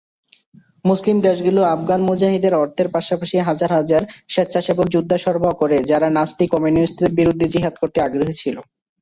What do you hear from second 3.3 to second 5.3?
হাজার হাজার স্বেচ্ছাসেবক যোদ্ধা